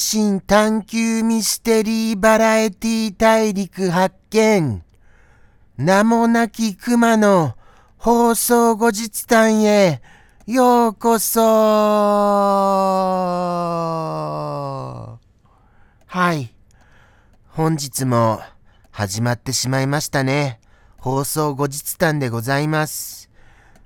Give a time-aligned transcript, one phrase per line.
[0.00, 4.82] 的好奇心探求ミステリーバラエティ大陸発見
[5.76, 7.54] 名もなき熊の
[7.98, 10.00] 放送後日談へ
[10.46, 11.40] ようこそ
[16.06, 16.54] はい。
[17.48, 18.40] 本日も
[18.90, 20.60] 始まってしまいましたね。
[20.96, 23.30] 放送後日談でございます。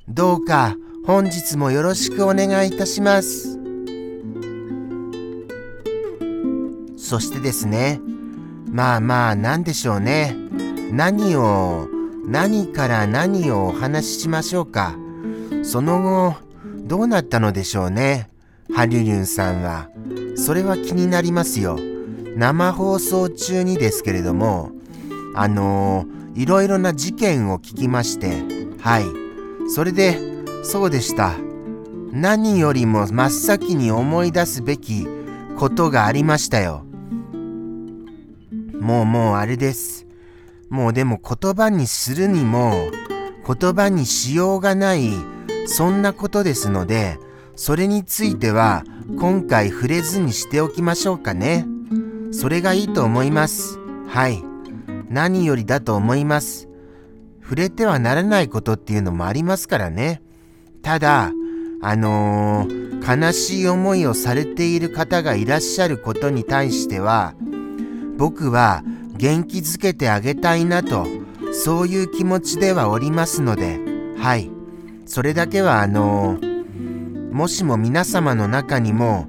[0.08, 0.76] どうか
[1.06, 3.63] 本日もよろしくお願いいたします。
[7.04, 8.00] そしてですね、
[8.72, 10.34] まあまあ何でしょうね。
[10.90, 11.86] 何を、
[12.26, 14.96] 何から何をお話ししましょうか。
[15.64, 16.34] その後、
[16.86, 18.30] どうなったのでしょうね。
[18.74, 19.90] ハリュリュンさんは。
[20.34, 21.78] それは気になりますよ。
[22.36, 24.70] 生放送中にですけれども、
[25.34, 28.30] あのー、いろいろな事件を聞きまして、
[28.80, 29.04] はい。
[29.68, 30.18] それで、
[30.62, 31.34] そうでした。
[32.12, 35.06] 何よりも真っ先に思い出すべき
[35.58, 36.86] ことがありましたよ。
[38.84, 40.06] もうもうあれです。
[40.68, 42.90] もうでも言葉にするにも
[43.46, 45.10] 言葉にしようがない
[45.66, 47.18] そんなことですので
[47.56, 48.84] それについては
[49.18, 51.66] 今回触れずにしておきましょうかね。
[52.30, 53.78] それがいいと思います。
[54.06, 54.42] はい。
[55.08, 56.68] 何よりだと思います。
[57.42, 60.20] 触れてはならないことっていうのもありますからね。
[60.82, 61.32] ただ、
[61.80, 67.34] あのー悲しい思いをされている方がいらっしゃることに対しては、
[68.16, 68.82] 僕は
[69.16, 71.06] 元気づけてあげたいなと、
[71.52, 73.78] そういう気持ちではおりますので、
[74.18, 74.50] はい。
[75.06, 76.38] それだけはあの
[77.30, 79.26] もしも皆様の中にも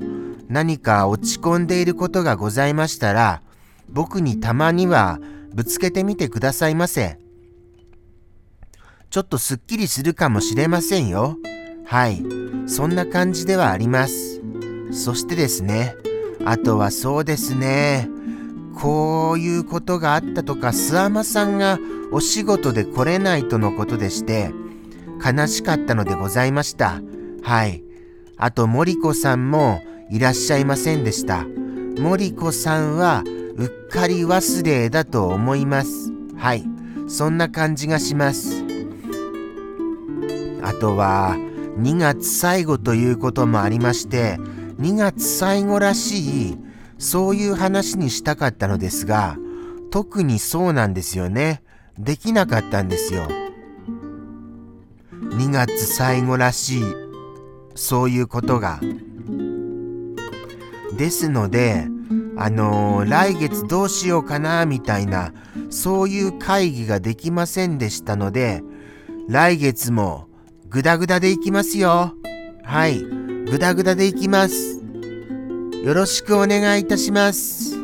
[0.48, 3.42] 何か落ち込んでいることがございましたら、
[3.90, 5.20] 僕にたまには
[5.54, 7.18] ぶつけてみてくださいませ。
[9.10, 11.38] ちょっとすっきりするかもしれませんよ。
[11.86, 12.24] はい。
[12.68, 14.42] そんな感じではあります。
[14.92, 15.96] そしてですね、
[16.46, 18.10] あとはそうですね、
[18.76, 21.80] こういうことがあったとか、諏訪間さんが
[22.12, 24.52] お仕事で来れないとのことでして、
[25.24, 27.02] 悲しかったのでございました。
[27.42, 27.84] はい。
[28.38, 29.82] あと、森子さんも
[30.12, 31.46] いらっしゃいませんでした。
[31.98, 33.24] 森子さんは
[33.56, 36.12] うっかり忘れだと思います。
[36.38, 36.66] はい。
[37.08, 38.64] そんな感じがします。
[40.62, 41.38] あとは、
[41.80, 44.38] 2月最後ということもありまして、
[44.80, 46.58] 2月最後らしい、
[46.98, 49.38] そういう話にしたかったのですが、
[49.92, 51.62] 特にそうなんですよね。
[51.98, 53.28] できなかったんですよ。
[55.12, 56.84] 2月最後らしい、
[57.76, 58.80] そういうことが。
[60.98, 61.88] ですので、
[62.38, 65.34] あのー来月どうしようかな、みたいな、
[65.70, 68.64] そういう会議ができませんでしたので、
[69.28, 70.28] 来月も
[70.70, 72.14] グダグダでいきますよ。
[72.64, 74.85] はい、グダグダでいきます。
[75.84, 77.76] よろしくお願いいたします。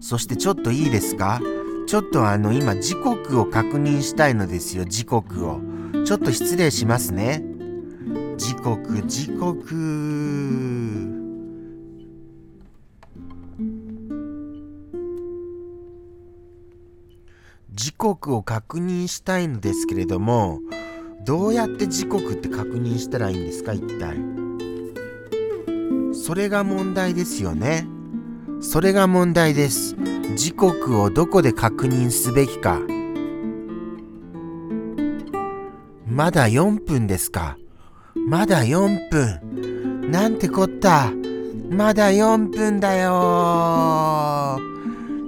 [0.00, 1.40] そしてちょっといいですか？
[1.86, 5.60] ちょっとあの今時刻を確認したいのですよ、時刻を。
[6.04, 7.42] ちょっと失礼しますね。
[8.36, 9.74] 時刻、時刻。
[17.72, 20.60] 時刻を確認したいのですけれども、
[21.24, 24.43] どうやって時刻って確認したらいいんですか、一体？
[26.26, 27.86] それが問題ですよね。
[28.62, 29.94] それが問題です。
[30.36, 32.80] 時刻をどこで確認すべきか。
[36.06, 37.58] まだ4分ですか。
[38.26, 40.10] まだ4分。
[40.10, 41.12] なんてこった。
[41.68, 44.58] まだ4分だよ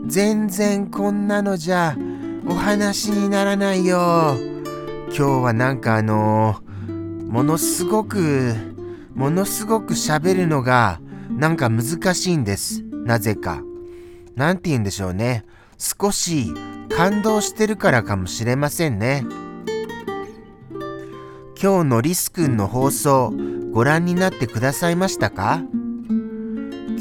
[0.07, 1.95] 全然こんなのじゃ
[2.49, 4.39] お話にならないよ。
[5.09, 6.63] 今日はなんかあの
[7.29, 8.76] ものすごく、
[9.17, 12.85] ものすごく喋るのがなんか難しいんです。
[12.93, 13.63] なぜか。
[14.35, 15.45] なんて言うんでしょうね。
[15.79, 16.53] 少し
[16.95, 19.25] 感動してるからかもしれませんね。
[21.61, 23.33] 今日のリスくんの放送
[23.73, 25.63] ご覧になってくださいましたか？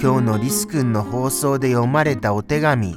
[0.01, 2.95] 今日のリスくんの放送で読まれたお手紙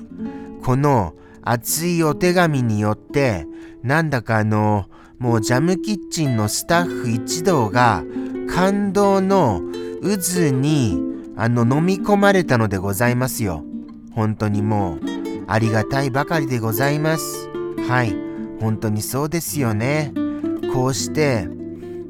[0.62, 3.46] この熱いお手紙によって
[3.82, 4.86] なんだかあの
[5.18, 8.04] もうジャムキッチンのスタッフ一同が
[8.48, 9.60] 感動の
[10.02, 11.00] 渦に
[11.36, 13.64] あの飲み込まれたのでございますよ。
[14.12, 15.00] 本当にもう
[15.46, 17.48] ありがたいばかりでございます。
[17.88, 18.14] はい。
[18.60, 20.12] 本当にそうですよね。
[20.72, 21.48] こうして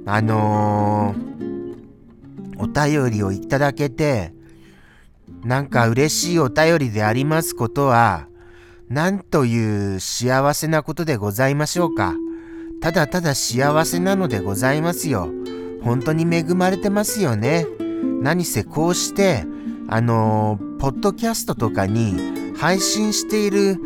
[0.07, 1.29] あのー
[2.61, 4.33] お便りをいただけて
[5.45, 8.27] なんか嬉しいお便りでありますことは
[8.89, 12.15] なんという幸せなことでございましょうか。
[12.81, 15.29] ただただ幸せなのでございますよ。
[15.89, 17.67] 本当に恵まれてますよね
[18.21, 19.45] 何せこうして、
[19.89, 23.81] あのー、ポッドキャストとかに配信している、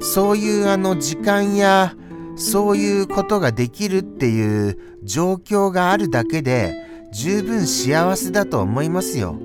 [0.00, 1.94] そういうあの時間や、
[2.36, 6.74] そういうことができるっていう状況があるだけで
[7.12, 9.38] 十分幸せだと思いますよ。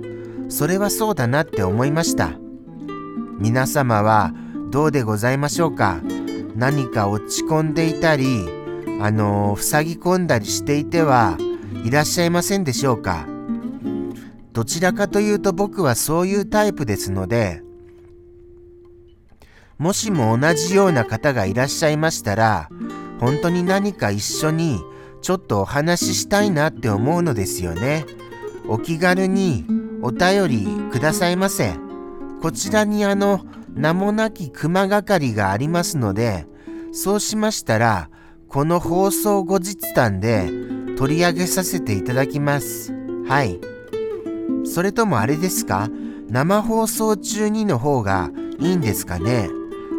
[0.50, 2.31] それはそうだなって思いました。
[3.39, 4.33] 皆様は
[4.71, 6.00] どうでございましょうか？
[6.56, 8.48] 何か落ち込んでいたり、
[9.01, 11.38] あのー、塞ぎ込んだりしていては
[11.84, 13.26] いらっしゃいませんでしょうか？
[14.54, 17.62] どちらかというと僕はそういうタイプですので、
[19.78, 22.70] もしも同じような方がいらっしゃいましたら、
[23.20, 24.80] 本当に何か一緒に
[25.22, 28.06] ちょっとお話ししたいなって思うのですよね。
[28.68, 29.66] お気軽に
[30.02, 31.76] お便りくださいませ。
[32.42, 36.48] こちらにあの名もなき熊係がありますので、
[36.92, 38.10] そうしましたら、
[38.48, 40.50] この放送後日談で
[40.98, 42.92] 取り上げさせていただきます。
[43.28, 43.62] はい。
[44.66, 45.90] それともあれですか？
[46.28, 49.50] 生放送中にの方がいいんですかね？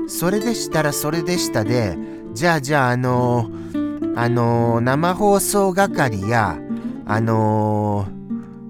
[0.09, 1.97] それでしたらそれでしたで、
[2.35, 6.59] じゃあじゃああのー、あのー、生放送係や、
[7.07, 8.07] あの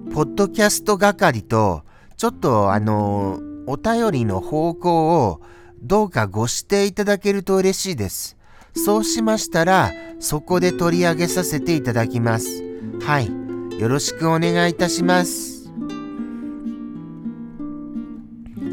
[0.07, 1.83] ー、ポッドキャスト係と、
[2.15, 5.41] ちょっとあのお便りの方向を
[5.81, 8.37] どうかご指定いただけると嬉しいです。
[8.75, 12.63] そうしましたら、そこで取り上げさせていただきます。
[13.01, 13.31] はい。
[13.79, 15.71] よろしくお願いいたします。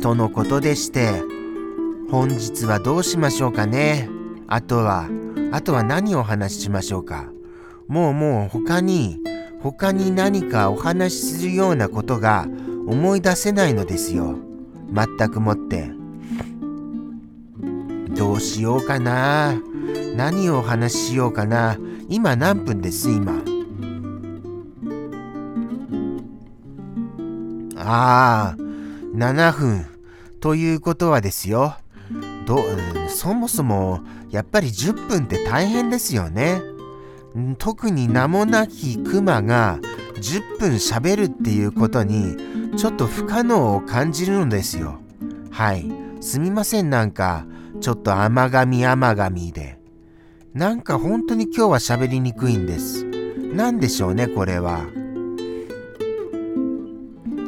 [0.02, 1.22] とのことでして、
[2.10, 4.08] 本日はどうしましょうかね。
[4.48, 5.08] あとは、
[5.52, 7.26] あとは何をお話ししましょうか。
[7.88, 9.20] もうもう他に、
[9.60, 12.46] 他に何かお話しするようなことが
[12.86, 14.36] 思い出せないのですよ。
[14.92, 15.90] 全くもって。
[18.10, 19.60] どうしようかな。
[20.16, 21.78] 何をお話ししようかな。
[22.08, 23.10] 今何分です？
[23.10, 23.42] 今。
[27.76, 28.56] ああ、
[29.14, 29.86] 7分。
[30.40, 31.74] ということはですよ。
[32.46, 32.58] ど、
[33.08, 34.00] そもそも、
[34.30, 36.62] やっぱり10分って大変ですよね。
[37.58, 39.78] 特に名もなきクマが
[40.14, 42.36] 10分喋るっていうことに
[42.76, 45.00] ちょっと不可能を感じるのですよ。
[45.50, 45.90] はい。
[46.20, 47.44] すみませんなんか
[47.80, 49.78] ちょっと甘噛み甘噛みで。
[50.54, 53.04] なんか本当に今日は喋りにくいんです。
[53.04, 54.86] なんでしょうねこれは。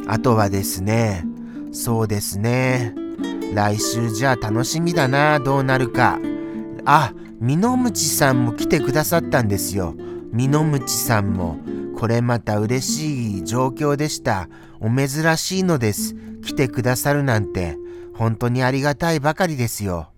[0.06, 1.24] あとはですね、
[1.72, 2.94] そうですね。
[3.54, 6.18] 来週じゃあ楽しみだな、どうなるか。
[6.84, 9.94] あ、みのむちさんも来てくださったんですよ。
[10.32, 11.58] みのむちさんも。
[11.96, 14.48] これまた嬉しい状況でした。
[14.80, 16.14] お珍しいのです。
[16.42, 17.76] 来てくださるなんて。
[18.14, 20.10] 本当にありがたいばかりですよ。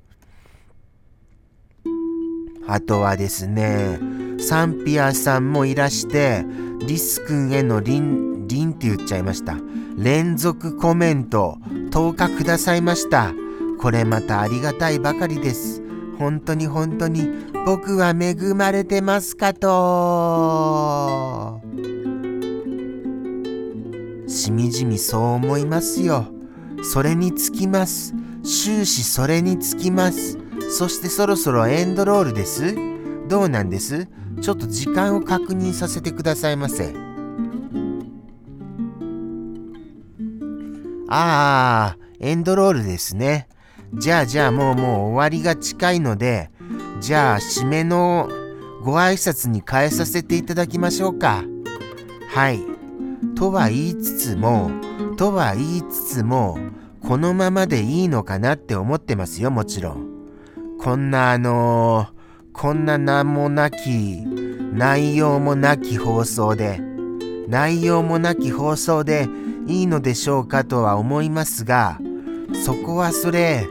[2.73, 3.99] あとはですね、
[4.39, 6.45] サンピアさんもいらして、
[6.87, 9.57] リス君へのリン、リンって言っちゃいました。
[9.97, 11.59] 連続コメント
[11.91, 13.35] 10日くださいました。
[13.81, 15.83] これまたありがたいばかりです。
[16.17, 17.29] 本当に本当に
[17.67, 21.61] 僕は恵まれてますかと。
[24.29, 26.27] しみじみそう思いますよ。
[26.83, 28.15] それにつきます。
[28.45, 30.40] 終始それにつきます。
[30.71, 32.75] そしてそろそろエンドロールです。
[33.29, 34.09] どうなんです？
[34.41, 36.95] ちょっと時間を確認させてくださいませ。
[41.09, 43.49] ああ、エンドロールですね。
[43.95, 46.51] じゃあじゃあもうもう終わりが近いので、
[47.01, 48.29] じゃあ締めの
[48.83, 51.45] ご挨拶に変えさせていただきましょうか。
[52.29, 52.61] はい。
[53.35, 54.71] とは言いつつも、
[55.17, 56.59] とは言いつつも、
[57.03, 60.10] このままでいいのかなって思ってますよ、もちろん。
[60.83, 64.25] こんなあのー、こんな名もなき、
[64.73, 66.81] 内容もなき放送で、
[67.49, 69.29] 内容もなき放送で
[69.67, 71.99] いいのでしょうかとは思いますが、
[72.65, 73.67] そこはそれ、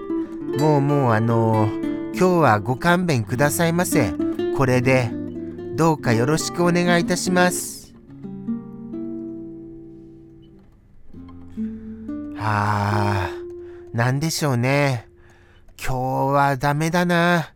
[0.60, 4.14] もうもうあのー、今日はご勘弁くださいませ。
[4.56, 5.10] これで、
[5.76, 7.96] どうかよろしくお願いいたします。
[12.36, 13.30] はあ、
[13.94, 15.09] なんでしょうね。
[15.82, 17.54] 今日はダメだな。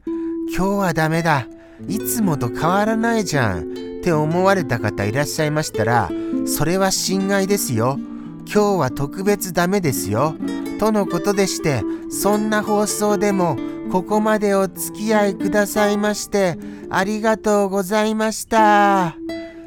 [0.55, 1.45] 今日はダメだ。
[1.87, 3.63] いつもと変わらないじゃん。
[3.63, 3.65] っ
[4.03, 6.09] て思われた方いらっしゃいましたら、
[6.45, 7.97] それは侵害ですよ。
[8.45, 10.35] 今日は特別ダメですよ。
[10.79, 13.57] とのことでして、そんな放送でも
[13.91, 16.57] ここまでお付き合いくださいまして
[16.89, 19.15] ありがとうございました。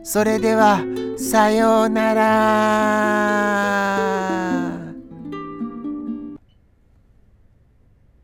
[0.02, 0.80] それでは、
[1.18, 4.25] さようなら。